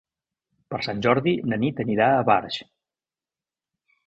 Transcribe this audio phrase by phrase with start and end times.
[0.73, 2.59] Per Sant Jordi na Nit anirà a Barx.